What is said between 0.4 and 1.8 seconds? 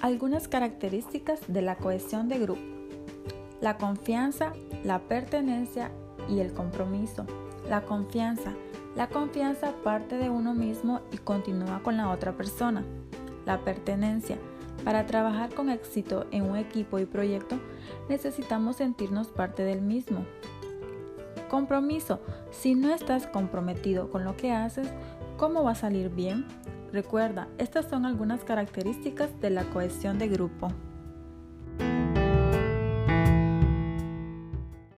características de la